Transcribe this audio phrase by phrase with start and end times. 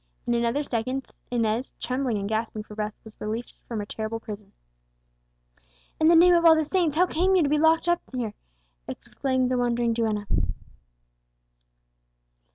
[0.25, 4.51] In another second Inez, trembling and gasping for breath, was released from her terrible prison.
[5.99, 8.33] "In the name of all the saints, how came you to be locked up here?"
[8.87, 10.25] exclaimed the wondering duenna.